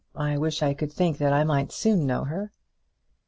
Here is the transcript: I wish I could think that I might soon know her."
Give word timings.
I 0.15 0.35
wish 0.35 0.63
I 0.63 0.73
could 0.73 0.91
think 0.91 1.19
that 1.19 1.31
I 1.31 1.43
might 1.43 1.71
soon 1.71 2.07
know 2.07 2.23
her." 2.23 2.51